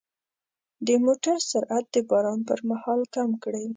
د 0.85 0.89
موټر 1.05 1.37
سرعت 1.49 1.85
د 1.93 1.95
باران 2.09 2.39
پر 2.49 2.59
مهال 2.69 3.01
کم 3.15 3.29
کړئ. 3.43 3.65